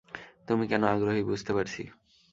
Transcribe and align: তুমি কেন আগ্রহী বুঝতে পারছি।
তুমি 0.47 0.63
কেন 0.67 0.83
আগ্রহী 0.85 1.21
বুঝতে 1.23 1.51
পারছি। 1.53 1.81